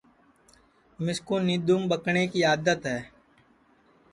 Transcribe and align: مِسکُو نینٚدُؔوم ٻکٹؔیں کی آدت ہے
مِسکُو 1.03 1.35
نینٚدُؔوم 1.47 1.81
ٻکٹؔیں 1.89 2.27
کی 2.31 2.39
آدت 2.53 2.79
ہے 2.91 2.99